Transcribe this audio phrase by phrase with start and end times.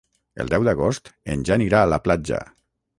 [0.43, 2.45] El deu d'agost en Jan irà a la platja.